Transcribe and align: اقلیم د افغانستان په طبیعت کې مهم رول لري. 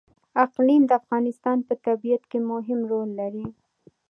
اقلیم 0.43 0.83
د 0.87 0.91
افغانستان 1.01 1.57
په 1.67 1.73
طبیعت 1.85 2.23
کې 2.31 2.39
مهم 2.51 2.79
رول 2.91 3.09
لري. 3.19 3.47